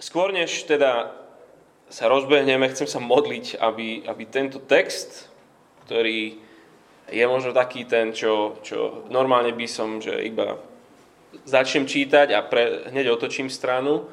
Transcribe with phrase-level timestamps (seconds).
[0.00, 1.12] skôr než teda
[1.92, 5.28] sa rozbehneme, chcem sa modliť, aby, aby tento text,
[5.86, 6.38] ktorý
[7.10, 10.56] je možno taký ten, čo, čo normálne by som, že iba
[11.44, 14.06] začnem čítať a pre, hneď otočím stranu,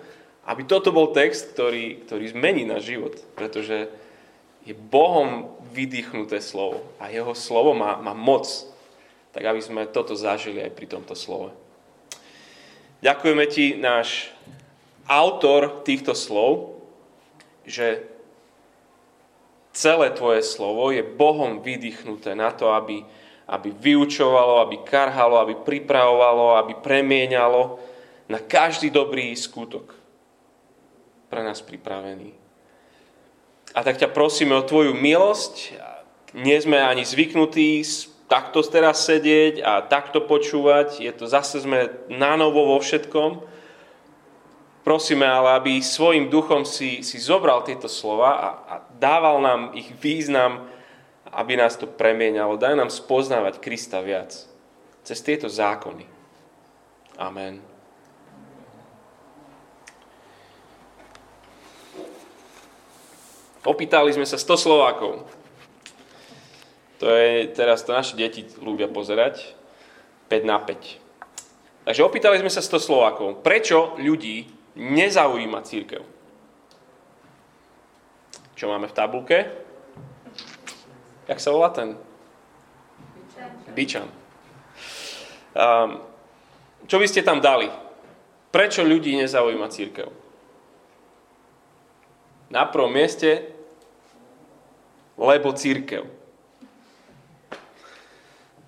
[0.50, 3.90] aby toto bol text, ktorý, ktorý zmení náš život, pretože
[4.66, 8.50] je Bohom vydýchnuté slovo a jeho slovo má, má moc,
[9.32, 11.54] tak aby sme toto zažili aj pri tomto slove.
[13.06, 14.34] Ďakujeme ti, náš
[15.08, 16.80] autor týchto slov,
[17.64, 18.04] že
[19.72, 23.04] celé tvoje slovo je Bohom vydýchnuté na to, aby,
[23.48, 27.80] aby vyučovalo, aby karhalo, aby pripravovalo, aby premieňalo
[28.28, 29.96] na každý dobrý skutok
[31.28, 32.32] pre nás pripravený.
[33.76, 35.76] A tak ťa prosíme o tvoju milosť.
[36.34, 37.84] Nie sme ani zvyknutí
[38.28, 41.04] takto teraz sedieť a takto počúvať.
[41.04, 43.57] Je to zase sme na novo vo všetkom.
[44.88, 49.92] Prosíme ale, aby svojim duchom si, si zobral tieto slova a, a dával nám ich
[50.00, 50.64] význam,
[51.28, 52.56] aby nás to premieňalo.
[52.56, 54.32] Daj nám spoznávať Krista viac
[55.04, 56.08] cez tieto zákony.
[57.20, 57.60] Amen.
[63.68, 65.28] Opýtali sme sa 100 Slovákov.
[67.04, 69.52] To je, teraz to naše deti ľúbia pozerať.
[70.32, 71.92] 5 na 5.
[71.92, 73.44] Takže opýtali sme sa 100 Slovákov.
[73.44, 76.06] Prečo ľudí nezaujíma církev.
[78.54, 79.38] Čo máme v tabulke?
[81.28, 81.98] Jak sa volá ten?
[83.74, 84.10] Byčan.
[85.58, 86.02] Um,
[86.86, 87.70] čo by ste tam dali?
[88.54, 90.10] Prečo ľudí nezaujíma církev?
[92.48, 93.52] Na prvom mieste,
[95.20, 96.08] lebo církev.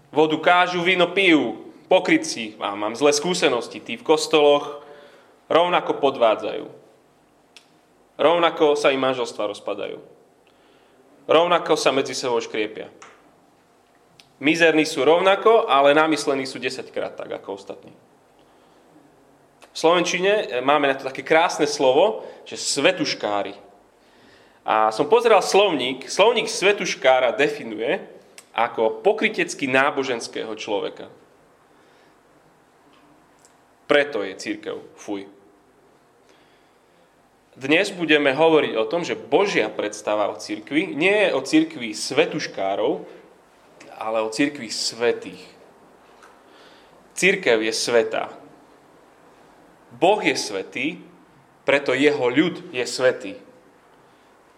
[0.09, 4.81] Vodu kážu, víno pijú, pokrytci, mám, mám zlé skúsenosti, tí v kostoloch,
[5.49, 6.65] rovnako podvádzajú.
[8.19, 9.97] Rovnako sa im manželstva rozpadajú.
[11.29, 12.89] Rovnako sa medzi sebou škriepia.
[14.39, 17.91] Mizerní sú rovnako, ale namyslení sú 10 krát tak ako ostatní.
[19.69, 23.53] V Slovenčine eh, máme na to také krásne slovo, že svetuškári.
[24.65, 26.07] A som pozeral slovník.
[26.07, 27.99] Slovník svetuškára definuje
[28.51, 31.07] ako pokrytecky náboženského človeka.
[33.89, 35.38] Preto je církev fuj.
[37.59, 43.03] Dnes budeme hovoriť o tom, že Božia predstava o cirkvi nie je o cirkvi svetuškárov,
[43.99, 45.43] ale o cirkvi svetých.
[47.19, 48.31] Církev je svetá.
[49.91, 51.03] Boh je svetý,
[51.67, 53.35] preto jeho ľud je svetý.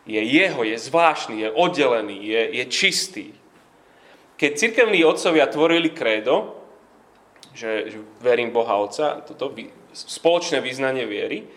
[0.05, 3.27] Je jeho, je zvláštny, je oddelený, je, je čistý.
[4.37, 6.53] Keď cirkevní otcovia tvorili krédo,
[7.57, 9.49] že, že verím Boha Otca, toto
[9.89, 11.49] spoločné význanie viery,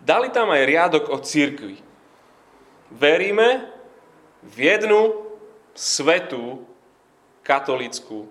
[0.00, 1.78] dali tam aj riadok o církvi.
[2.90, 3.70] Veríme
[4.42, 5.30] v jednu
[5.76, 6.64] svetú
[7.46, 8.26] katolickú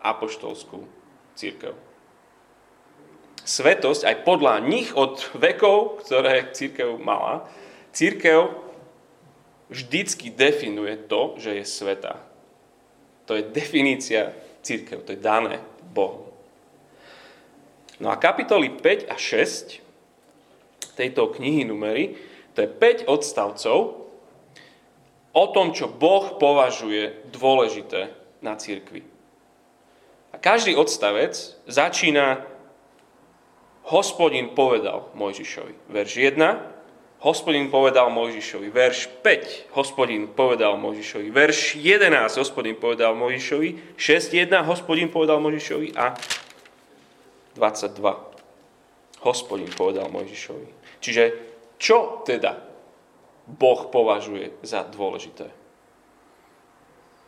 [0.00, 0.84] apoštolskú
[1.34, 1.74] církev.
[3.44, 7.44] Svetosť aj podľa nich od vekov, ktoré církev mala,
[7.92, 8.56] církev
[9.68, 12.20] vždycky definuje to, že je sveta.
[13.28, 14.32] To je definícia
[14.64, 15.60] církev, to je dané
[15.92, 16.28] Bohom.
[18.00, 19.83] No a kapitoly 5 a 6
[20.94, 22.14] tejto knihy numery,
[22.54, 23.78] to je 5 odstavcov
[25.34, 29.02] o tom, čo Boh považuje dôležité na církvi.
[30.30, 31.34] A každý odstavec
[31.66, 32.46] začína
[33.84, 35.92] Hospodin povedal Mojžišovi.
[35.92, 36.40] Verš 1.
[37.20, 38.68] Hospodin povedal Mojžišovi.
[38.72, 39.76] Verš 5.
[39.76, 41.28] Hospodin povedal Mojžišovi.
[41.28, 42.40] Verš 11.
[42.40, 43.96] Hospodin povedal Mojžišovi.
[44.00, 44.64] 6.1.
[44.64, 45.96] Hospodin povedal Mojžišovi.
[46.00, 46.16] A
[47.56, 49.24] 22.
[49.24, 50.83] Hospodin povedal Mojžišovi.
[51.04, 51.36] Čiže
[51.76, 52.64] čo teda
[53.44, 55.52] Boh považuje za dôležité?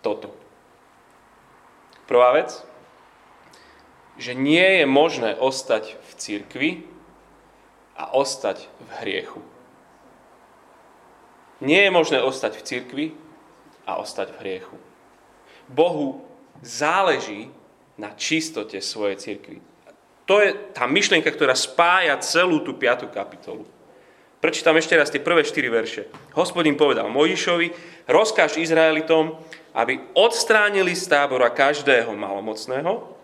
[0.01, 0.33] Toto.
[2.09, 2.65] Prvá vec,
[4.17, 6.71] že nie je možné ostať v cirkvi
[8.01, 9.45] a ostať v hriechu.
[11.61, 13.07] Nie je možné ostať v cirkvi
[13.85, 14.77] a ostať v hriechu.
[15.69, 16.25] Bohu
[16.65, 17.53] záleží
[18.01, 19.61] na čistote svojej cirkvi.
[20.27, 23.07] To je tá myšlienka, ktorá spája celú tú 5.
[23.15, 23.63] kapitolu.
[24.43, 26.03] Prečítam ešte raz tie prvé 4 verše.
[26.35, 27.73] Hospodin povedal Mojišovi,
[28.11, 29.39] rozkáž Izraelitom,
[29.73, 33.17] aby odstránili z tábora každého malomocného,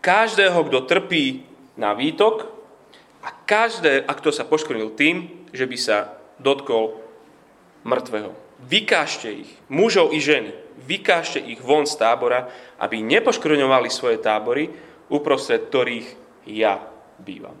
[0.00, 1.44] každého, kto trpí
[1.76, 2.48] na výtok
[3.22, 6.96] a každé, a kto sa poškodil tým, že by sa dotkol
[7.84, 8.32] mŕtvého.
[8.64, 12.50] Vykážte ich, mužov i ženy, vykážte ich von z tábora,
[12.82, 14.70] aby nepoškroňovali svoje tábory,
[15.12, 16.80] uprostred ktorých ja
[17.20, 17.56] bývam.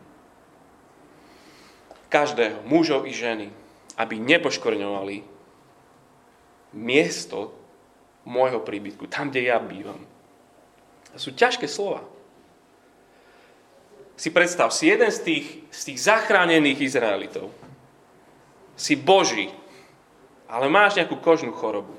[2.08, 3.52] každého, mužov i ženy,
[4.00, 5.20] aby nepoškorňovali
[6.72, 7.52] miesto
[8.24, 10.00] môjho príbytku, tam, kde ja bývam.
[11.12, 12.04] To sú ťažké slova.
[14.18, 17.52] Si predstav, si jeden z tých, z tých zachránených Izraelitov.
[18.74, 19.52] Si Boží,
[20.50, 21.94] ale máš nejakú kožnú chorobu.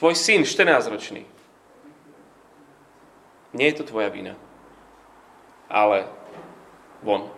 [0.00, 1.26] Tvoj syn, 14-ročný.
[3.52, 4.38] Nie je to tvoja vina.
[5.70, 6.10] Ale
[7.06, 7.30] von.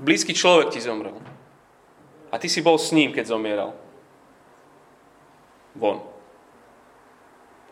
[0.00, 1.20] Blízky človek ti zomrel.
[2.32, 3.76] A ty si bol s ním, keď zomieral.
[5.76, 6.00] Von.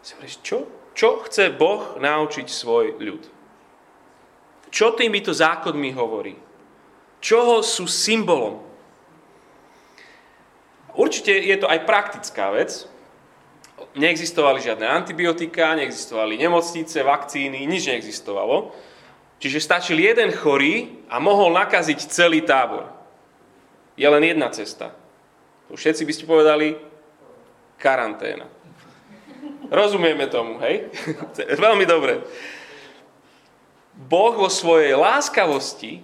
[0.04, 0.68] Si hovoríš, čo?
[0.92, 3.22] Čo chce Boh naučiť svoj ľud?
[4.68, 6.36] Čo týmito zákonmi hovorí?
[7.24, 8.60] Čoho sú symbolom?
[10.98, 12.90] Určite je to aj praktická vec.
[13.96, 18.72] Neexistovali žiadne antibiotika, neexistovali nemocnice, vakcíny, nič neexistovalo.
[19.38, 22.90] Čiže stačil jeden chorý a mohol nakaziť celý tábor.
[23.94, 24.92] Je len jedna cesta.
[25.70, 26.68] Všetci by ste povedali
[27.78, 28.48] karanténa.
[29.68, 30.88] Rozumieme tomu, hej?
[31.64, 32.24] Veľmi dobre.
[33.94, 36.02] Boh vo svojej láskavosti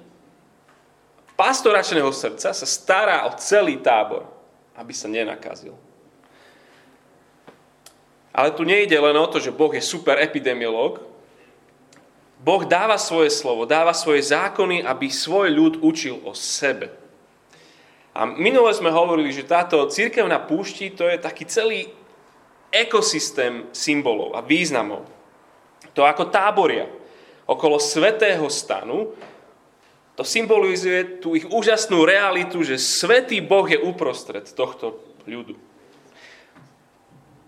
[1.34, 4.34] pastoračného srdca sa stará o celý tábor
[4.74, 5.74] aby sa nenakazil.
[8.34, 10.98] Ale tu nejde len o to, že Boh je super epidemiolog.
[12.42, 16.90] Boh dáva svoje slovo, dáva svoje zákony, aby svoj ľud učil o sebe.
[18.14, 21.90] A minule sme hovorili, že táto církev na púšti to je taký celý
[22.74, 25.06] ekosystém symbolov a významov.
[25.94, 26.90] To ako táboria
[27.46, 29.14] okolo svetého stanu,
[30.14, 35.58] to symbolizuje tú ich úžasnú realitu, že svetý Boh je uprostred tohto ľudu.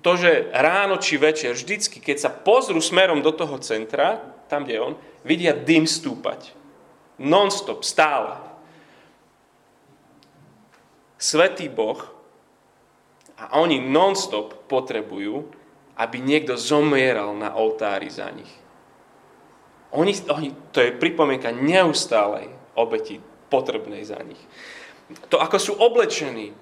[0.06, 4.78] To, že ráno či večer, vždycky, keď sa pozrú smerom do toho centra, tam, kde
[4.78, 4.94] je on,
[5.26, 6.54] vidia dym stúpať.
[7.18, 8.38] Non-stop, stále.
[11.18, 11.98] Svetý Boh
[13.34, 15.50] a oni non-stop potrebujú,
[15.98, 18.52] aby niekto zomieral na oltári za nich.
[19.90, 22.46] Oni, oni, to je pripomienka neustálej
[22.78, 23.18] obeti
[23.50, 24.38] potrebnej za nich.
[25.34, 26.54] To, ako sú oblečení.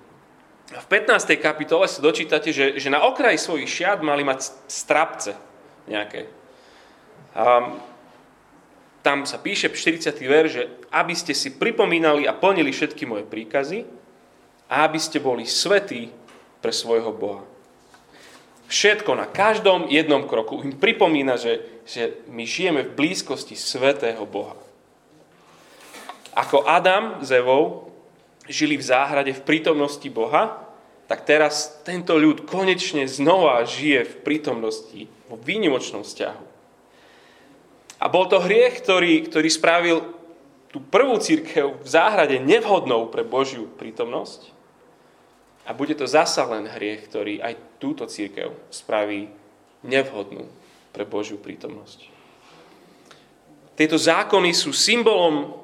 [0.64, 1.36] V 15.
[1.36, 5.36] kapitole sa dočítate, že, že na okraji svojich šiat mali mať strapce
[5.84, 6.24] nejaké.
[7.36, 7.76] A
[9.04, 10.16] tam sa píše 40.
[10.24, 13.84] ver, že aby ste si pripomínali a plnili všetky moje príkazy
[14.72, 16.08] a aby ste boli svetí
[16.64, 17.44] pre svojho Boha.
[18.72, 24.56] Všetko na každom jednom kroku im pripomína, že, že my žijeme v blízkosti svetého Boha.
[26.32, 27.83] Ako Adam s Evou
[28.48, 30.64] žili v záhrade v prítomnosti Boha,
[31.04, 36.44] tak teraz tento ľud konečne znova žije v prítomnosti, vo výnimočnom vzťahu.
[38.00, 39.96] A bol to hriech, ktorý, ktorý spravil
[40.68, 44.50] tú prvú církev v záhrade nevhodnou pre Božiu prítomnosť.
[45.64, 49.30] A bude to zasa len hriech, ktorý aj túto církev spraví
[49.86, 50.44] nevhodnú
[50.92, 52.10] pre Božiu prítomnosť.
[53.74, 55.56] Tieto zákony sú symbolom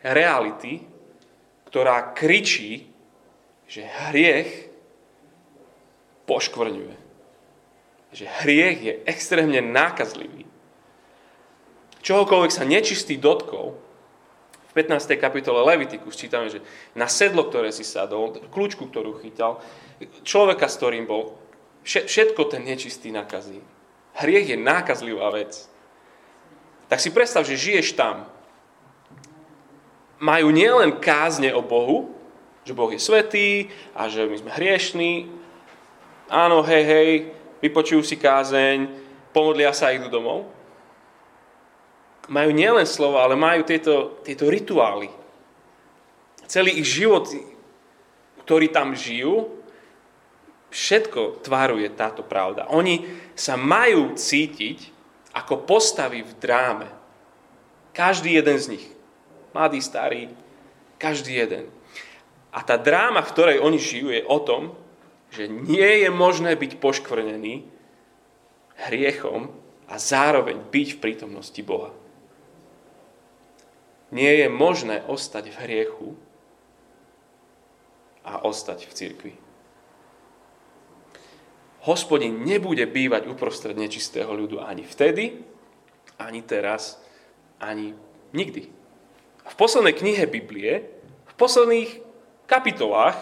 [0.00, 0.93] reality,
[1.74, 2.86] ktorá kričí,
[3.66, 4.70] že hriech
[6.22, 6.94] poškvrňuje.
[8.14, 10.46] Že hriech je extrémne nákazlivý.
[11.98, 13.74] Čohokoľvek sa nečistý dotkol,
[14.70, 15.18] v 15.
[15.18, 16.62] kapitole Levitikus čítame, že
[16.94, 19.58] na sedlo, ktoré si sadol, kľúčku, ktorú chytal,
[20.22, 21.34] človeka, s ktorým bol,
[21.82, 23.58] všetko ten nečistý nakazí.
[24.14, 25.66] Hriech je nákazlivá vec.
[26.86, 28.30] Tak si predstav, že žiješ tam,
[30.18, 32.14] majú nielen kázne o Bohu,
[32.64, 35.28] že Boh je svetý a že my sme hriešní.
[36.32, 37.10] Áno, hej, hej,
[37.60, 38.88] vypočujú si kázeň,
[39.36, 40.48] pomodlia sa a idú domov.
[42.32, 45.12] Majú nielen slovo, ale majú tieto, tieto rituály.
[46.48, 47.28] Celý ich život,
[48.48, 49.60] ktorý tam žijú,
[50.72, 52.72] všetko tváruje táto pravda.
[52.72, 53.04] Oni
[53.36, 54.88] sa majú cítiť
[55.36, 56.88] ako postavy v dráme.
[57.92, 58.86] Každý jeden z nich
[59.54, 60.28] mladý, starý,
[60.98, 61.70] každý jeden.
[62.50, 64.74] A tá dráma, v ktorej oni žijú, je o tom,
[65.30, 67.66] že nie je možné byť poškvrnený
[68.90, 69.50] hriechom
[69.90, 71.90] a zároveň byť v prítomnosti Boha.
[74.14, 76.08] Nie je možné ostať v hriechu
[78.22, 79.34] a ostať v cirkvi.
[81.84, 85.42] Hospodin nebude bývať uprostred nečistého ľudu ani vtedy,
[86.16, 87.02] ani teraz,
[87.60, 87.92] ani
[88.32, 88.83] nikdy.
[89.44, 90.88] V poslednej knihe Biblie,
[91.28, 92.00] v posledných
[92.48, 93.16] kapitolách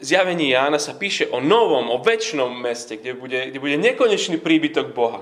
[0.00, 4.92] zjavení Jána sa píše o novom, o väčšnom meste, kde bude, kde bude nekonečný príbytok
[4.92, 5.20] Boha.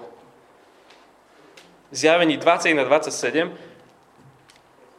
[1.94, 3.54] Zjavení 21 27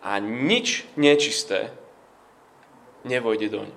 [0.05, 1.75] a nič nečisté
[3.03, 3.67] nevojde doň.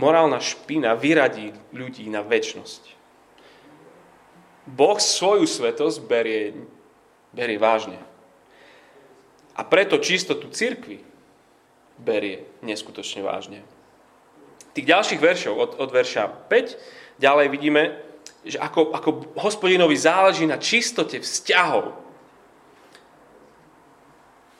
[0.00, 2.96] Morálna špina vyradí ľudí na väčnosť.
[4.64, 6.56] Boh svoju svetosť berie,
[7.36, 8.00] berie vážne.
[9.60, 11.04] A preto čistotu cirkvi
[12.00, 13.60] berie neskutočne vážne.
[14.72, 17.82] Tých ďalších veršov, od, od verša 5, ďalej vidíme,
[18.40, 21.92] že ako, ako hospodinovi záleží na čistote vzťahov.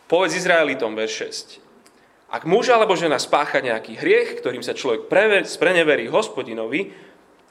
[0.05, 2.29] Povedz Izraelitom, verš 6.
[2.31, 5.09] Ak muž alebo žena spácha nejaký hriech, ktorým sa človek
[5.57, 6.93] preneverí hospodinovi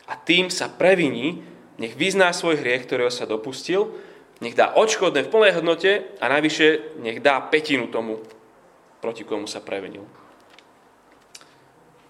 [0.05, 1.41] a tým sa previní,
[1.81, 3.89] nech vyzná svoj hriech, ktorého sa dopustil,
[4.39, 8.23] nech dá odškodné v plnej hodnote a najvyššie nech dá petinu tomu,
[9.03, 10.07] proti komu sa prevenil.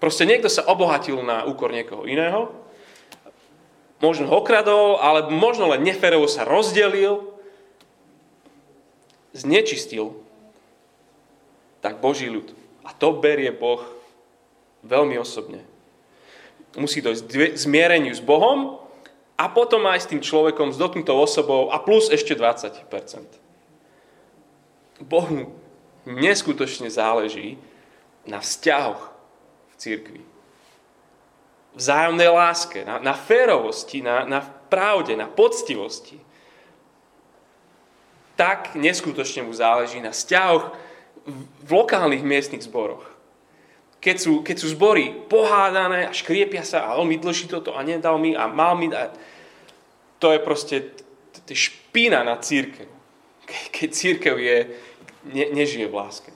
[0.00, 2.54] Proste niekto sa obohatil na úkor niekoho iného,
[4.00, 7.36] možno ho okradol, ale možno len neferovo sa rozdelil,
[9.36, 10.16] znečistil
[11.84, 12.56] tak Boží ľud.
[12.84, 13.84] A to berie Boh
[14.84, 15.60] veľmi osobne.
[16.78, 18.80] Musí dojsť k zmiereniu s Bohom
[19.40, 22.76] a potom aj s tým človekom, s dotknutou osobou a plus ešte 20%.
[25.00, 25.56] Bohu
[26.04, 27.56] neskutočne záleží
[28.28, 29.00] na vzťahoch
[29.72, 30.20] v církvi.
[31.72, 36.20] Vzájomnej láske, na, na férovosti, na, na pravde, na poctivosti.
[38.36, 40.68] Tak neskutočne mu záleží na vzťahoch
[41.64, 43.10] v lokálnych miestnych zboroch
[44.00, 47.84] keď sú, keď sú zbory pohádané a škriepia sa a on mi dlží toto a
[47.84, 49.12] nedal mi a mal mi dať.
[50.20, 50.76] To je proste
[51.50, 52.86] špína na církev.
[53.74, 54.56] Keď církev je,
[55.26, 56.30] ne, nežije v láske.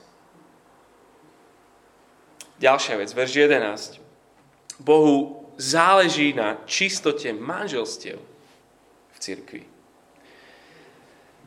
[2.59, 4.03] Ďalšia vec, verš 11.
[4.81, 8.19] Bohu záleží na čistote manželstiev
[9.11, 9.63] v církvi.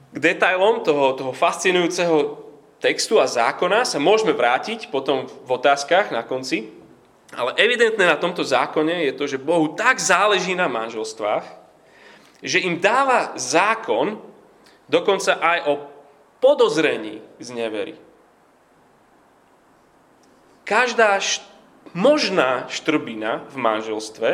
[0.09, 2.49] K detailom toho, toho fascinujúceho
[2.81, 6.73] textu a zákona sa môžeme vrátiť potom v otázkach na konci,
[7.37, 11.45] ale evidentné na tomto zákone je to, že Bohu tak záleží na manželstvách,
[12.43, 14.19] že im dáva zákon
[14.87, 15.75] dokonca aj o
[16.39, 17.95] podozrení z nevery.
[20.63, 21.45] Každá št-
[21.97, 24.29] možná štrbina v manželstve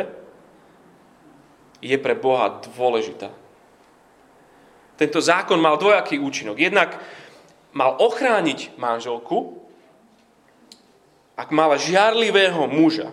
[1.81, 3.31] je pre Boha dôležitá.
[4.95, 6.55] Tento zákon mal dvojaký účinok.
[6.55, 6.95] Jednak
[7.75, 9.59] mal ochrániť manželku,
[11.35, 13.11] ak mala žiarlivého muža,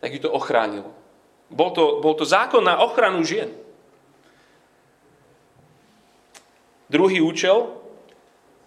[0.00, 0.97] tak ju to ochránilo.
[1.48, 3.48] Bol to, bol to zákon na ochranu žien.
[6.88, 7.68] Druhý účel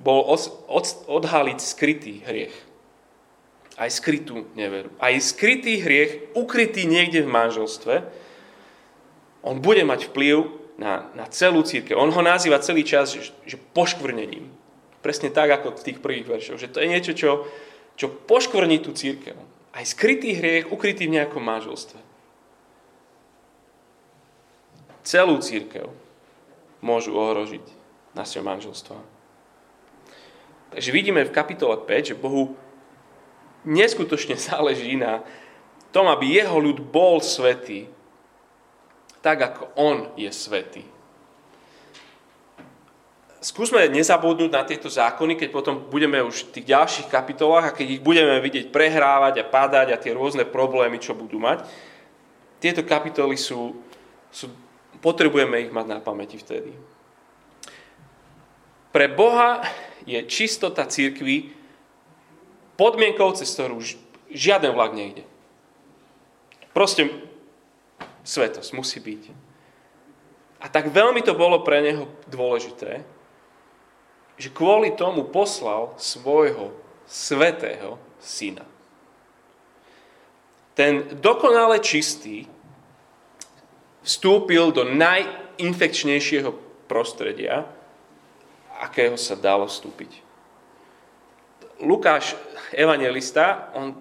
[0.02, 2.54] bol os, od, odhaliť skrytý hriech.
[3.78, 4.94] Aj skrytú neveru.
[5.02, 7.96] Aj skrytý hriech, ukrytý niekde v manželstve,
[9.42, 11.98] on bude mať vplyv na, na celú církev.
[11.98, 14.50] On ho nazýva celý čas, že, že poškvrnením.
[15.02, 16.62] Presne tak, ako v tých prvých veršoch.
[16.62, 17.32] Že to je niečo, čo,
[17.98, 19.34] čo poškvrní tú církev.
[19.74, 22.11] Aj skrytý hriech, ukrytý v nejakom manželstve.
[25.02, 25.90] Celú církev
[26.82, 27.66] môžu ohrožiť
[28.14, 28.98] naše manželstva.
[30.72, 32.56] Takže vidíme v kapitole 5, že Bohu
[33.68, 35.26] neskutočne záleží na
[35.92, 37.92] tom, aby jeho ľud bol svetý,
[39.20, 40.84] tak ako on je svetý.
[43.42, 47.88] Skúsme nezabudnúť na tieto zákony, keď potom budeme už v tých ďalších kapitolách a keď
[47.98, 51.66] ich budeme vidieť prehrávať a padať a tie rôzne problémy, čo budú mať.
[52.62, 53.82] Tieto kapitoly sú,
[54.30, 54.46] sú
[55.00, 56.76] potrebujeme ich mať na pamäti vtedy.
[58.92, 59.64] Pre Boha
[60.04, 61.56] je čistota církvy
[62.76, 63.80] podmienkou, cez ktorú
[64.28, 65.24] žiaden vlak nejde.
[66.76, 67.08] Proste
[68.28, 69.24] svetosť musí byť.
[70.62, 73.02] A tak veľmi to bolo pre neho dôležité,
[74.38, 76.74] že kvôli tomu poslal svojho
[77.06, 78.66] svetého syna.
[80.78, 82.48] Ten dokonale čistý
[84.02, 86.52] vstúpil do najinfekčnejšieho
[86.90, 87.70] prostredia,
[88.82, 90.22] akého sa dalo vstúpiť.
[91.82, 92.38] Lukáš,
[92.74, 93.98] evangelista, on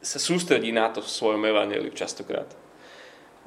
[0.00, 2.48] sa sústredí na to v svojom evaneliu častokrát.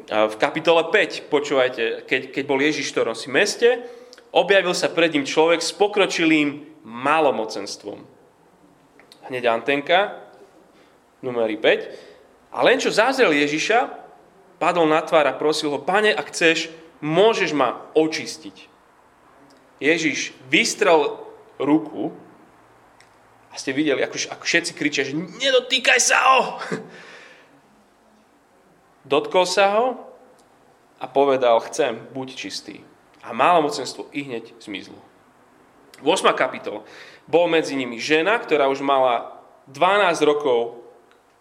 [0.09, 3.85] V kapitole 5, počúvajte, keď, keď bol Ježiš v ktorom si meste,
[4.33, 8.01] objavil sa pred ním človek s pokročilým malomocenstvom.
[9.29, 10.17] Hneď Antenka,
[11.21, 12.49] numery 5.
[12.51, 14.00] A len čo zázrel Ježiša,
[14.61, 16.69] padol na tvár a prosil ho, pane, ak chceš,
[17.01, 18.69] môžeš ma očistiť.
[19.81, 21.17] Ježiš vystrel
[21.57, 22.13] ruku
[23.49, 26.41] a ste videli, ako, ako všetci kričia, že nedotýkaj sa ho!
[29.11, 29.85] Dotkol sa ho
[31.01, 32.85] a povedal, chcem, buď čistý.
[33.25, 35.01] A málomocenstvo i hneď zmizlo.
[36.05, 36.29] 8.
[36.37, 36.85] kapitola.
[37.25, 40.85] Bol medzi nimi žena, ktorá už mala 12 rokov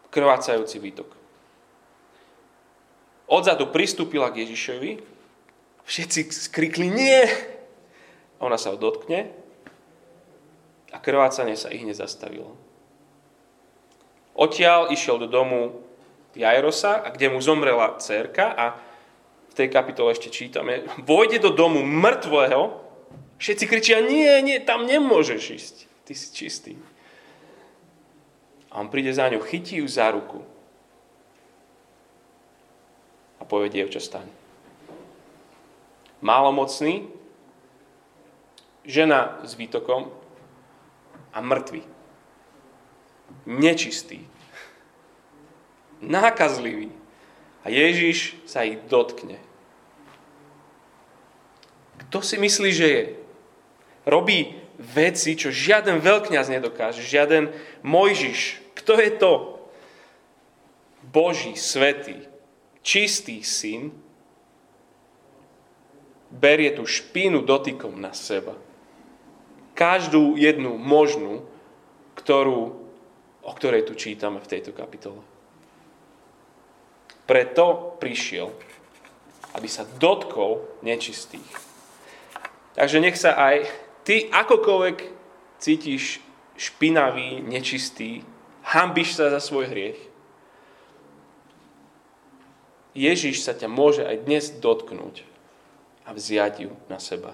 [0.09, 1.20] krvácajúci výtok.
[3.31, 4.99] Odzadu pristúpila k Ježišovi,
[5.87, 7.23] všetci skrikli nie.
[8.43, 9.31] Ona sa ho dotkne
[10.91, 12.59] a krvácanie sa ich nezastavilo.
[14.35, 15.79] Odtiaľ išiel do domu
[16.35, 18.75] Jairosa, kde mu zomrela dcerka a
[19.51, 22.83] v tej kapitole ešte čítame, vojde do domu mŕtvého,
[23.39, 26.75] všetci kričia, nie, nie, tam nemôžeš ísť, ty si čistý.
[28.75, 30.43] A on príde za ňou, chytí ju za ruku
[33.40, 34.31] a povie, dievča, staň.
[36.23, 37.11] Málomocný,
[38.87, 40.15] žena s výtokom
[41.35, 41.83] a mŕtvy.
[43.51, 44.23] Nečistý.
[45.99, 46.95] Nákazlivý.
[47.61, 49.37] A Ježiš sa ich dotkne.
[52.07, 53.05] Kto si myslí, že je?
[54.09, 57.53] Robí veci, čo žiaden veľkňaz nedokáže, žiaden
[57.85, 58.65] Mojžiš.
[58.81, 59.33] Kto je to?
[61.05, 62.30] Boží, svetý,
[62.81, 63.93] čistý syn
[66.31, 68.55] berie tú špínu dotykom na seba.
[69.75, 71.43] Každú jednu možnú,
[72.15, 72.77] ktorú,
[73.41, 75.25] o ktorej tu čítame v tejto kapitole.
[77.25, 78.51] Preto prišiel,
[79.55, 81.51] aby sa dotkol nečistých.
[82.75, 83.67] Takže nech sa aj
[84.07, 84.99] ty akokoľvek
[85.59, 86.23] cítiš
[86.61, 88.23] špinavý, nečistý,
[88.67, 90.10] hambiš sa za svoj hriech,
[93.01, 95.25] Ježiš sa ťa môže aj dnes dotknúť
[96.05, 97.33] a vziať ju na seba.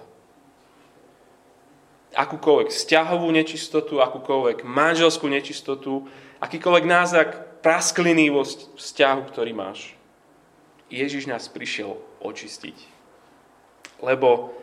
[2.15, 6.07] Akúkoľvek vzťahovú nečistotu, akúkoľvek manželskú nečistotu,
[6.39, 9.91] akýkoľvek náznak praskliny vo vzťahu, ktorý máš.
[10.87, 12.77] Ježiš nás prišiel očistiť.
[13.99, 14.55] Lebo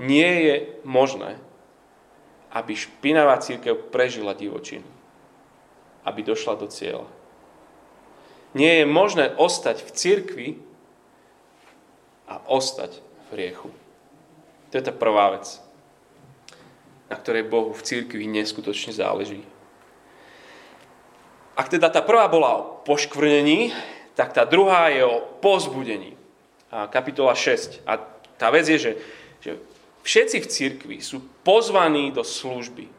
[0.00, 0.56] nie je
[0.88, 1.36] možné,
[2.48, 4.88] aby špinavá církev prežila divočinu.
[6.00, 7.15] Aby došla do cieľa.
[8.54, 10.48] Nie je možné ostať v církvi
[12.28, 13.70] a ostať v riechu.
[14.70, 15.58] To je tá prvá vec,
[17.10, 19.42] na ktorej Bohu v církvi neskutočne záleží.
[21.56, 23.72] Ak teda tá prvá bola o poškvrnení,
[24.12, 26.16] tak tá druhá je o pozbudení.
[26.68, 27.80] A kapitola 6.
[27.88, 27.96] A
[28.36, 28.92] tá vec je, že,
[29.40, 29.52] že
[30.04, 32.92] všetci v cirkvi sú pozvaní do služby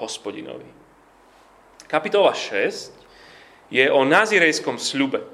[0.00, 0.64] hospodinovi.
[1.88, 2.97] Kapitola 6
[3.68, 5.24] je o nazirejskom sľube.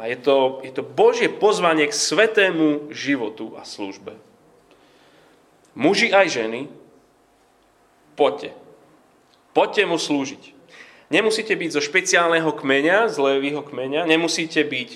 [0.00, 4.16] A je to, je to Božie pozvanie k svetému životu a službe.
[5.76, 6.68] Muži aj ženy,
[8.18, 8.56] poďte.
[9.52, 10.52] Poďte mu slúžiť.
[11.12, 14.90] Nemusíte byť zo špeciálneho kmeňa, z Lévyho kmeňa, nemusíte byť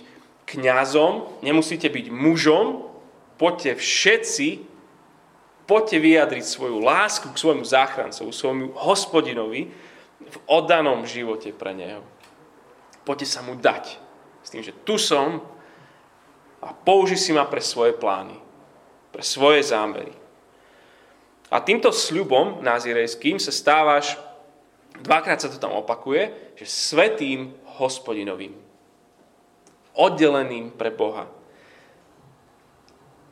[0.48, 2.88] kňazom, nemusíte byť mužom,
[3.36, 4.64] poďte všetci,
[5.68, 9.68] poďte vyjadriť svoju lásku k svojmu záchrancovi, svojmu hospodinovi
[10.24, 12.00] v oddanom živote pre neho.
[13.06, 14.02] Poďte sa mu dať.
[14.42, 15.38] S tým, že tu som
[16.58, 18.34] a použi si ma pre svoje plány,
[19.14, 20.10] pre svoje zámery.
[21.46, 24.18] A týmto sľubom nazirejským sa stávaš
[25.00, 28.56] Dvakrát sa to tam opakuje, že svetým hospodinovým.
[29.96, 31.28] Oddeleným pre Boha.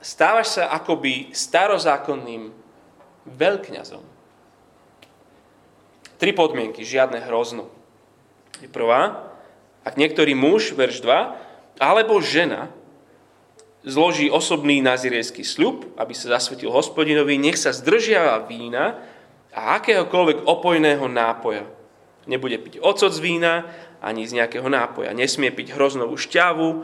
[0.05, 2.53] Stávaš sa akoby starozákonným
[3.25, 4.05] veľkňazom.
[6.21, 7.73] Tri podmienky, žiadne hrozno.
[8.69, 9.33] Prvá,
[9.85, 12.73] ak niektorý muž, verš 2, alebo žena
[13.85, 18.97] zloží osobný naziriejský sľub, aby sa zasvetil hospodinovi, nech sa zdržiava vína,
[19.55, 21.63] a akéhokoľvek opojného nápoja.
[22.27, 23.71] Nebude piť ocot z vína,
[24.03, 25.15] ani z nejakého nápoja.
[25.15, 26.83] Nesmie piť hroznovú šťavu,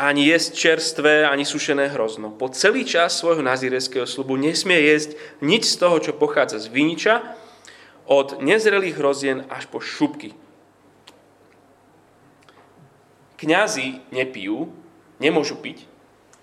[0.00, 2.32] ani jesť čerstvé, ani sušené hrozno.
[2.32, 7.14] Po celý čas svojho nazíreského slubu nesmie jesť nič z toho, čo pochádza z viniča,
[8.10, 10.34] od nezrelých hrozien až po šupky.
[13.40, 14.68] Kňazi nepijú,
[15.16, 15.88] nemôžu piť,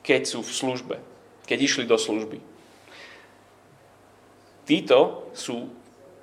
[0.02, 0.96] keď sú v službe,
[1.46, 2.42] keď išli do služby.
[4.66, 5.70] Títo sú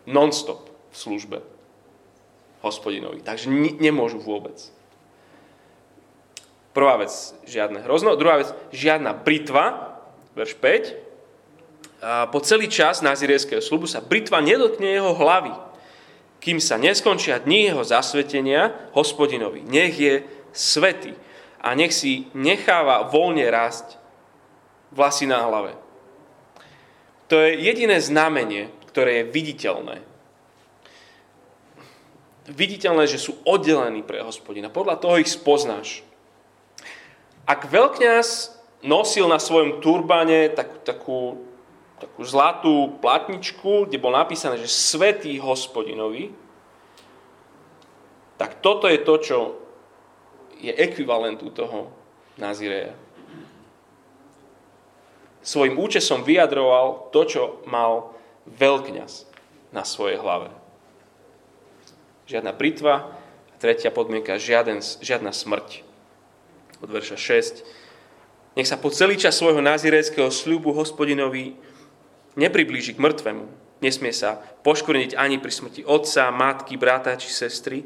[0.04, 1.38] non-stop v službe
[2.60, 3.46] hospodinovi, takže
[3.78, 4.58] nemôžu vôbec.
[6.74, 7.14] Prvá vec,
[7.46, 8.18] žiadne hrozno.
[8.18, 9.94] Druhá vec, žiadna britva,
[10.34, 12.02] verš 5.
[12.02, 15.54] A po celý čas nazirieského slubu sa britva nedotkne jeho hlavy,
[16.42, 19.62] kým sa neskončia dní jeho zasvetenia hospodinovi.
[19.62, 21.19] Nech je svetý
[21.59, 23.99] a nech si necháva voľne rásť
[24.95, 25.75] vlasy na hlave.
[27.29, 29.97] To je jediné znamenie, ktoré je viditeľné.
[32.47, 34.71] Viditeľné, že sú oddelení pre hospodina.
[34.71, 36.05] Podľa toho ich spoznáš.
[37.49, 41.21] Ak veľkňaz nosil na svojom turbane takú, takú,
[41.97, 46.37] takú zlatú platničku, kde bol napísané, že Svetý hospodinovi,
[48.37, 49.38] tak toto je to, čo
[50.61, 51.90] je ekvivalentu toho
[52.35, 52.95] Nazireja.
[55.45, 58.17] Svojim účesom vyjadroval to, čo mal
[58.49, 59.29] veľkňaz
[59.71, 60.49] na svojej hlave.
[62.25, 63.12] Žiadna britva.
[63.53, 65.85] A tretia podmienka, žiaden, žiadna smrť.
[66.81, 68.59] Od verša 6.
[68.59, 71.59] Nech sa po celý čas svojho nazirejského sľubu hospodinovi
[72.35, 73.47] nepriblíži k mŕtvemu.
[73.83, 77.85] Nesmie sa poškvrniť ani pri smrti otca, matky, brata či sestry,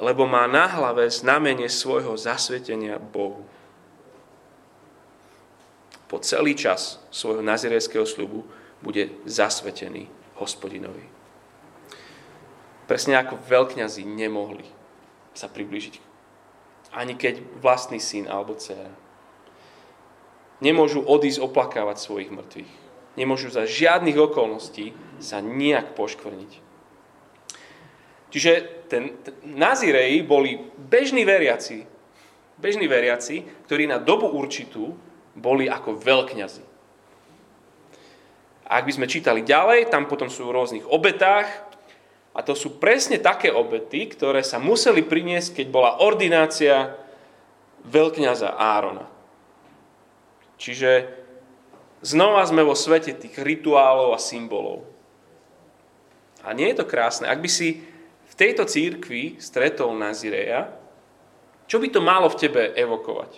[0.00, 3.44] lebo má na hlave znamenie svojho zasvetenia Bohu.
[6.08, 8.42] Po celý čas svojho nazirejského sľubu
[8.80, 10.08] bude zasvetený
[10.40, 11.04] hospodinovi.
[12.88, 14.66] Presne ako veľkňazi nemohli
[15.36, 16.02] sa priblížiť.
[16.90, 18.90] Ani keď vlastný syn alebo dcera.
[20.58, 22.72] Nemôžu odísť oplakávať svojich mŕtvych.
[23.14, 24.90] Nemôžu za žiadnych okolností
[25.22, 26.52] sa nejak poškvrniť.
[28.34, 31.86] Čiže ten, ten Nazireji boli bežní veriaci,
[32.58, 34.98] bežní veriaci, ktorí na dobu určitú
[35.38, 36.64] boli ako veľkňazi.
[38.66, 41.70] A ak by sme čítali ďalej, tam potom sú v rôznych obetách,
[42.30, 46.94] a to sú presne také obety, ktoré sa museli priniesť, keď bola ordinácia
[47.82, 49.10] veľkňaza Árona.
[50.54, 51.10] Čiže
[52.06, 54.86] znova sme vo svete tých rituálov a symbolov.
[56.46, 57.26] A nie je to krásne.
[57.26, 57.82] Ak by si
[58.36, 60.70] tejto církvi stretol Nazireja,
[61.70, 63.32] čo by to malo v tebe evokovať?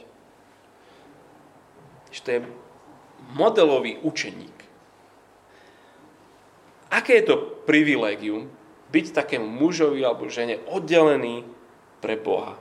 [2.13, 2.41] Že to je
[3.37, 4.57] modelový učeník.
[6.93, 8.53] Aké je to privilégium
[8.93, 11.45] byť takému mužovi alebo žene oddelený
[12.05, 12.61] pre Boha?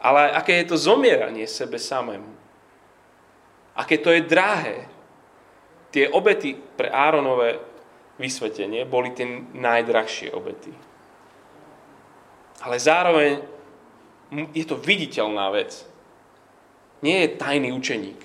[0.00, 2.32] Ale aké je to zomieranie sebe samému?
[3.76, 4.88] Aké to je drahé?
[5.92, 7.60] Tie obety pre Áronové
[8.16, 10.72] vysvetenie boli tie najdrahšie obety.
[12.60, 13.40] Ale zároveň
[14.52, 15.82] je to viditeľná vec.
[17.00, 18.20] Nie je tajný učeník.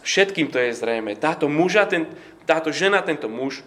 [0.00, 1.18] Všetkým to je zrejme.
[1.18, 2.08] Táto, muža, ten,
[2.48, 3.60] táto žena, tento muž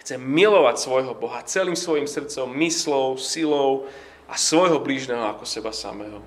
[0.00, 3.86] chce milovať svojho Boha celým svojim srdcom, myslou, silou
[4.26, 6.24] a svojho blížneho ako seba samého.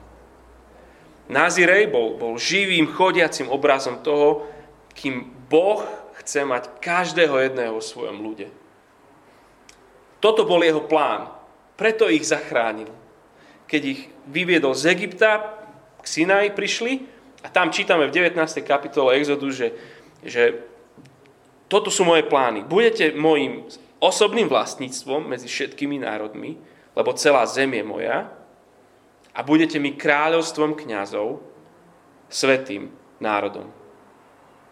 [1.28, 4.46] Nazirej bol, bol živým, chodiacim obrazom toho,
[4.94, 5.82] kým Boh
[6.22, 8.48] chce mať každého jedného vo svojom ľude.
[10.24, 11.28] Toto bol jeho plán.
[11.76, 12.88] Preto ich zachránil.
[13.68, 15.60] Keď ich vyviedol z Egypta,
[16.00, 17.04] k Sinai prišli
[17.44, 18.40] a tam čítame v 19.
[18.64, 19.76] kapitole Exodu, že,
[20.24, 20.64] že
[21.68, 22.64] toto sú moje plány.
[22.64, 23.68] Budete môjim
[24.00, 26.56] osobným vlastníctvom medzi všetkými národmi,
[26.96, 28.32] lebo celá zem je moja
[29.36, 31.44] a budete mi kráľovstvom kňazov,
[32.32, 33.68] svetým národom.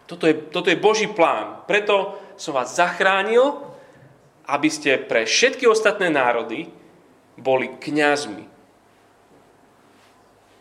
[0.08, 1.64] Toto je, toto je Boží plán.
[1.68, 3.71] Preto som vás zachránil
[4.46, 6.68] aby ste pre všetky ostatné národy
[7.38, 8.46] boli kňazmi.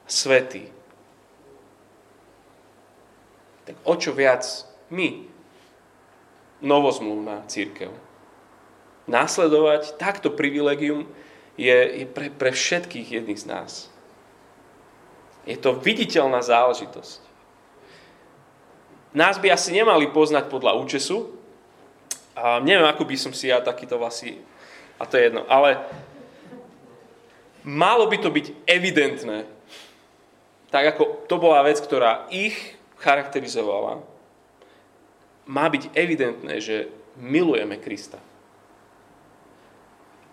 [0.06, 0.68] Svetí.
[3.66, 4.44] Tak o čo viac
[4.92, 5.24] my,
[6.62, 7.90] novozmluvná církev.
[9.10, 11.10] Následovať takto privilegium
[11.58, 13.72] je, je pre, pre všetkých jedných z nás.
[15.48, 17.22] Je to viditeľná záležitosť.
[19.12, 21.41] Nás by asi nemali poznať podľa účesu,
[22.36, 24.40] a neviem, ako by som si ja takýto vlasy,
[24.96, 25.82] a to je jedno, ale
[27.68, 29.50] malo by to byť evidentné.
[30.72, 32.56] Tak ako to bola vec, ktorá ich
[33.02, 34.00] charakterizovala,
[35.50, 36.88] má byť evidentné, že
[37.20, 38.22] milujeme Krista.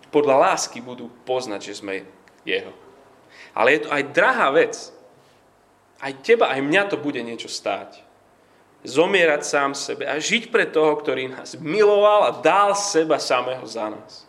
[0.09, 2.07] Podľa lásky budú poznať, že sme
[2.47, 2.71] Jeho.
[3.51, 4.73] Ale je to aj drahá vec.
[5.99, 8.08] Aj teba, aj mňa to bude niečo stáť
[8.83, 13.91] zomierať sám sebe a žiť pre toho, ktorý nás miloval a dal seba samého za
[13.91, 14.23] nás.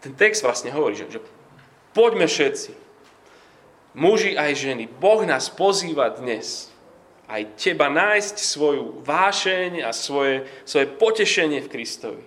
[0.00, 1.20] Ten text vlastne hovorí, že, že
[1.96, 2.72] poďme všetci,
[3.96, 6.68] muži aj ženy, Boh nás pozýva dnes
[7.30, 12.24] aj teba nájsť svoju vášeň a svoje, svoje potešenie v Kristovi.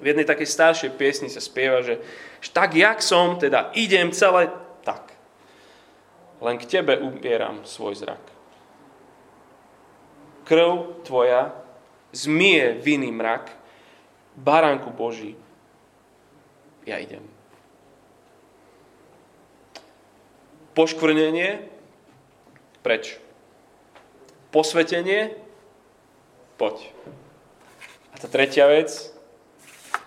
[0.00, 2.00] V jednej takej staršej piesni sa spieva, že,
[2.40, 4.48] že tak, jak som, teda idem celé
[4.80, 5.12] tak.
[6.40, 8.29] Len k tebe upieram svoj zrak
[10.50, 11.54] krv tvoja
[12.10, 13.54] zmije vinný mrak,
[14.34, 15.38] baránku Boží,
[16.82, 17.22] ja idem.
[20.74, 21.70] Poškvrnenie,
[22.82, 23.22] preč.
[24.50, 25.38] Posvetenie,
[26.58, 26.90] poď.
[28.10, 28.90] A tá tretia vec,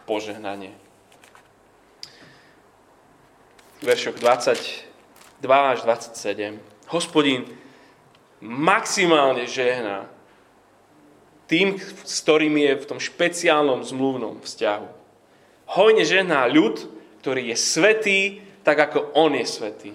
[0.03, 0.75] požehnanie.
[3.79, 6.59] V veršoch 20, 2 až 27.
[6.91, 7.47] Hospodin
[8.43, 10.12] maximálne žehná
[11.47, 14.87] tým, s ktorým je v tom špeciálnom zmluvnom vzťahu.
[15.73, 16.85] Hojne žehná ľud,
[17.23, 18.19] ktorý je svetý,
[18.63, 19.91] tak ako on je svetý.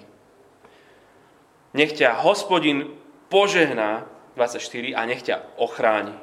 [1.73, 2.89] Nech ťa hospodin
[3.29, 6.15] požehná, 24, a nech ťa ochráni.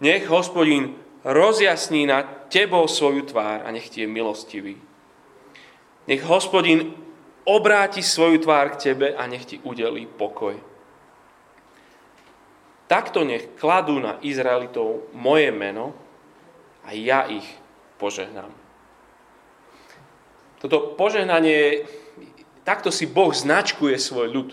[0.00, 2.22] Nech hospodin rozjasní na
[2.52, 4.76] tebou svoju tvár a nech ti je milostivý.
[6.04, 6.92] Nech hospodin
[7.48, 10.73] obráti svoju tvár k tebe a nech ti udelí pokoj.
[12.94, 15.90] Takto nech kladú na Izraelitov moje meno
[16.86, 17.42] a ja ich
[17.98, 18.54] požehnám.
[20.62, 21.90] Toto požehnanie,
[22.62, 24.50] takto si Boh značkuje svoj ľud.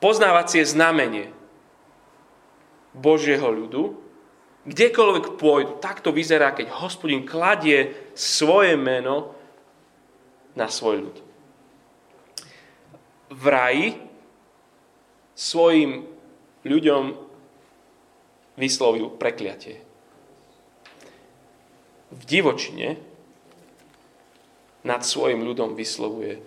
[0.00, 1.36] Poznávacie znamenie
[2.96, 4.00] Božieho ľudu,
[4.64, 9.36] kdekoľvek pôjdu, tak to vyzerá, keď hospodin kladie svoje meno
[10.56, 11.16] na svoj ľud.
[13.36, 14.06] V raji
[15.36, 16.08] svojim
[16.64, 17.14] ľuďom
[18.56, 19.84] vyslovil prekliatie.
[22.10, 22.96] V divočine
[24.82, 26.40] nad svojim ľudom vyslovuje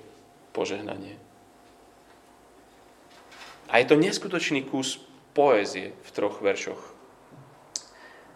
[0.52, 1.15] požehnanie.
[3.69, 4.97] A je to neskutočný kus
[5.38, 6.99] poézie v troch veršoch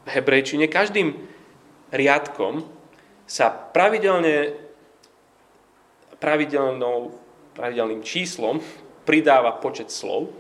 [0.04, 1.16] v hebrejčine každým
[1.96, 2.68] riadkom
[3.24, 4.56] sa pravidelne,
[6.20, 7.16] pravidelnou,
[7.56, 8.60] pravidelným číslom
[9.08, 10.32] pridáva počet slov,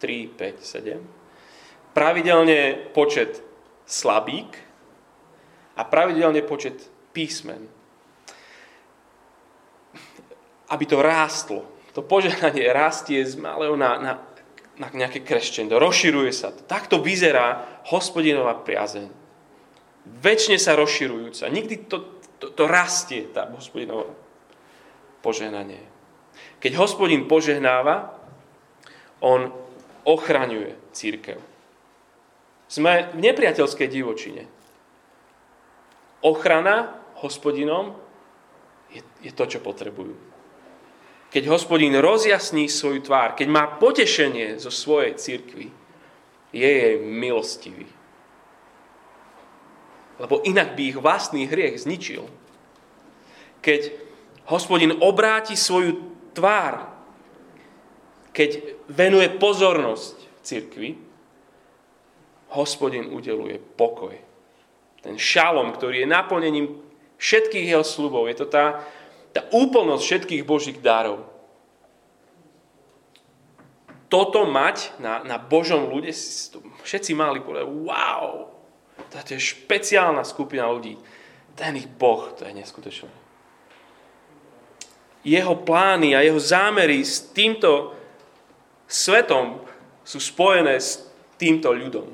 [0.00, 3.44] 3, 5, 7, pravidelne počet
[3.84, 4.56] slabík
[5.76, 7.68] a pravidelne počet písmen.
[10.70, 11.66] Aby to rástlo.
[11.92, 14.12] To požehnanie rastie z malého na, na
[14.80, 16.64] na nejaké kreščendo, rozširuje sa to.
[16.64, 19.12] Takto vyzerá hospodinová priazeň.
[20.24, 21.52] Večne sa rozširujúca.
[21.52, 24.08] Nikdy to, to, to rastie, tá hospodinová
[25.20, 25.84] požehnanie.
[26.64, 28.16] Keď hospodin požehnáva,
[29.20, 29.52] on
[30.06, 31.38] ochraňuje církev.
[32.70, 34.46] Sme v nepriateľskej divočine.
[36.22, 37.96] Ochrana hospodinom
[38.94, 40.30] je, je to, čo potrebujú
[41.30, 45.70] keď hospodin rozjasní svoju tvár, keď má potešenie zo svojej církvy,
[46.50, 47.86] je jej milostivý.
[50.18, 52.26] Lebo inak by ich vlastný hriech zničil.
[53.62, 53.94] Keď
[54.50, 56.02] hospodin obráti svoju
[56.34, 56.99] tvár,
[58.30, 58.50] keď
[58.86, 60.14] venuje pozornosť
[60.46, 60.98] církvi,
[62.50, 64.14] hospodin udeluje pokoj.
[65.00, 66.66] Ten šalom, ktorý je naplnením
[67.16, 68.28] všetkých jeho slubov.
[68.28, 68.84] Je to tá,
[69.32, 71.24] tá úplnosť všetkých Božích darov.
[74.10, 76.10] Toto mať na, na Božom ľude,
[76.82, 78.50] všetci mali povedať, wow,
[79.06, 80.98] to je špeciálna skupina ľudí.
[81.54, 83.10] Ten ich Boh, to je neskutočné.
[85.22, 87.99] Jeho plány a jeho zámery s týmto
[88.90, 89.62] svetom
[90.02, 91.06] sú spojené s
[91.38, 92.10] týmto ľudom.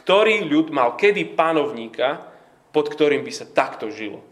[0.00, 2.24] Ktorý ľud mal kedy panovníka,
[2.72, 4.30] pod ktorým by sa takto žilo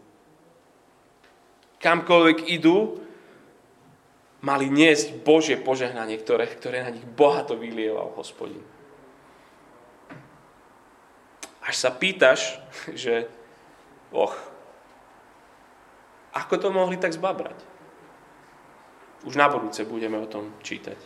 [1.78, 2.98] kamkoľvek idú,
[4.42, 8.62] mali niesť Božie požehnanie, ktoré, ktoré na nich bohato vylieval hospodin.
[11.62, 12.58] Až sa pýtaš,
[13.02, 13.26] že
[14.14, 14.32] och,
[16.32, 17.58] ako to mohli tak zbabrať?
[19.26, 20.96] Už na budúce budeme o tom čítať.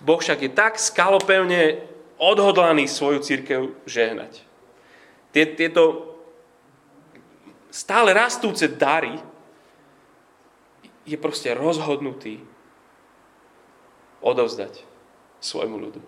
[0.00, 1.82] Boh však je tak skalopevne
[2.18, 4.42] odhodlaný svoju církev žehnať.
[5.32, 6.14] Tieto
[7.70, 9.16] stále rastúce dary,
[11.08, 12.44] je proste rozhodnutý
[14.20, 14.84] odovzdať
[15.40, 16.00] svojmu ľudu.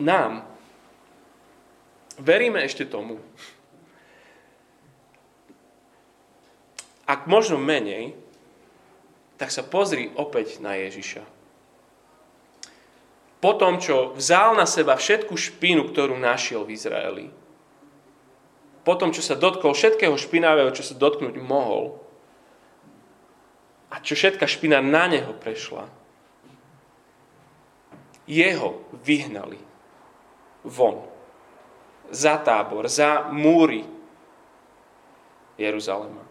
[0.00, 0.48] Nám
[2.16, 3.20] veríme ešte tomu,
[7.04, 8.16] ak možno menej,
[9.38, 11.22] tak sa pozri opäť na Ježiša.
[13.38, 17.26] Po tom, čo vzal na seba všetku špinu, ktorú našiel v Izraeli,
[18.82, 22.02] po tom, čo sa dotkol všetkého špinavého, čo sa dotknúť mohol,
[23.88, 25.86] a čo všetka špina na neho prešla,
[28.28, 29.56] jeho vyhnali
[30.66, 31.08] von.
[32.12, 33.84] Za tábor, za múry
[35.56, 36.27] Jeruzalema.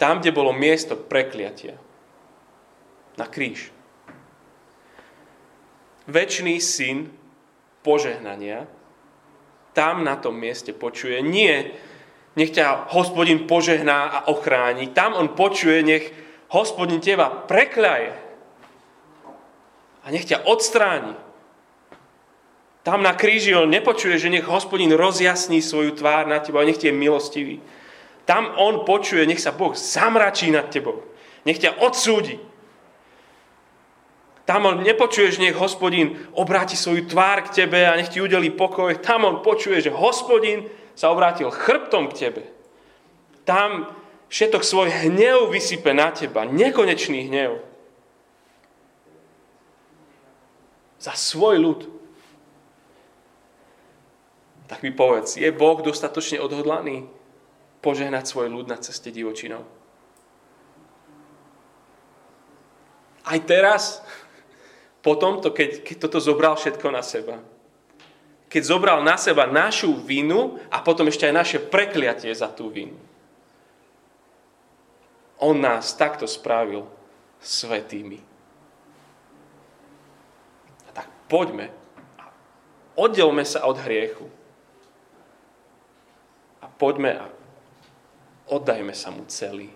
[0.00, 1.76] Tam, kde bolo miesto prekliatia.
[3.20, 3.68] Na kríž.
[6.08, 7.12] Večný syn
[7.84, 8.64] požehnania
[9.72, 11.22] tam na tom mieste počuje.
[11.22, 11.76] Nie,
[12.34, 14.90] nech ťa hospodin požehná a ochráni.
[14.90, 16.10] Tam on počuje, nech
[16.50, 18.12] hospodin teba prekľaje.
[20.00, 21.14] A nech ťa odstráni.
[22.80, 26.80] Tam na kríži on nepočuje, že nech hospodin rozjasní svoju tvár na teba a nech
[26.80, 27.60] ti je milostivý.
[28.30, 31.02] Tam on počuje, nech sa Boh zamračí nad tebou.
[31.42, 32.38] Nech ťa odsúdi.
[34.46, 38.54] Tam on nepočuje, že nech hospodín obráti svoju tvár k tebe a nech ti udeli
[38.54, 38.94] pokoj.
[39.02, 42.46] Tam on počuje, že hospodín sa obrátil chrbtom k tebe.
[43.42, 43.90] Tam
[44.30, 46.46] všetok svoj hnev vysype na teba.
[46.46, 47.58] Nekonečný hnev.
[51.02, 51.80] Za svoj ľud.
[54.70, 57.10] Tak mi povedz, je Boh dostatočne odhodlaný
[57.80, 59.64] požehnať svoj ľud na ceste divočinou?
[63.24, 64.00] Aj teraz,
[65.00, 67.40] po tomto, keď, keď toto zobral všetko na seba.
[68.50, 72.98] Keď zobral na seba našu vinu a potom ešte aj naše prekliatie za tú vinu.
[75.40, 76.84] On nás takto spravil
[77.40, 78.20] svetými.
[80.92, 81.72] Tak poďme
[82.20, 82.28] a
[82.98, 84.28] oddelme sa od hriechu.
[86.60, 87.39] A poďme a
[88.50, 89.70] oddajme sa mu celý.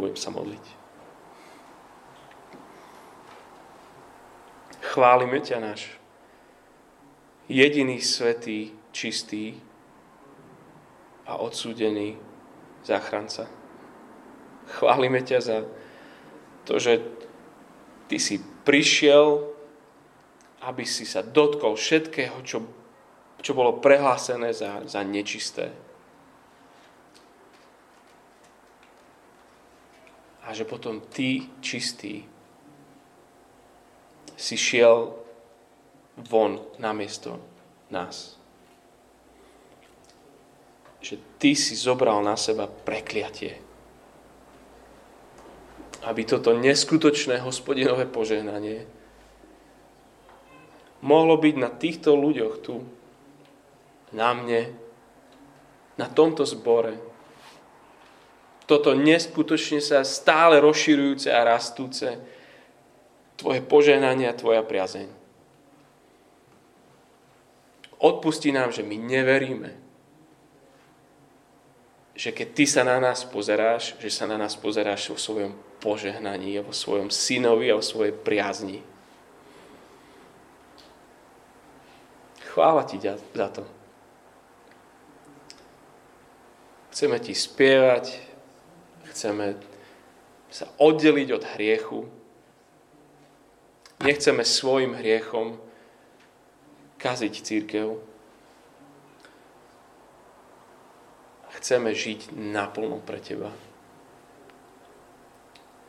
[0.00, 0.64] Budem sa modliť.
[4.94, 5.90] Chválime ťa náš
[7.50, 9.58] jediný svetý, čistý
[11.26, 12.16] a odsúdený
[12.86, 13.48] záchranca.
[14.78, 15.58] Chválime ťa za
[16.64, 17.04] to, že
[18.08, 19.50] ty si prišiel,
[20.64, 22.64] aby si sa dotkol všetkého, čo,
[23.44, 25.74] čo bolo prehlásené za, za nečisté.
[30.54, 32.22] Že potom ty, čistý,
[34.38, 35.10] si šiel
[36.30, 37.42] von namiesto
[37.90, 38.38] nás.
[41.02, 43.58] Že ty si zobral na seba prekliatie.
[46.06, 48.86] Aby toto neskutočné hospodinové požehnanie
[51.04, 52.80] mohlo byť na týchto ľuďoch tu,
[54.16, 54.72] na mne,
[56.00, 56.96] na tomto zbore.
[58.64, 62.16] Toto neskutočne sa stále rozširujúce a rastúce
[63.36, 65.08] tvoje požehnanie a tvoja priazeň.
[68.00, 69.70] Odpusti nám, že my neveríme.
[72.14, 75.52] Že keď ty sa na nás pozeráš, že sa na nás pozeráš vo svojom
[75.84, 78.80] požehnaní, vo svojom synovi a vo svojej priazni.
[82.54, 83.02] Chvála ti
[83.34, 83.66] za to.
[86.94, 88.33] Chceme ti spievať,
[89.14, 89.54] chceme
[90.50, 92.00] sa oddeliť od hriechu,
[94.04, 95.56] Nechceme svojim hriechom
[97.00, 97.96] kaziť církev.
[101.56, 103.48] Chceme žiť naplno pre Teba.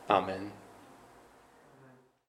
[0.08, 0.48] Amen.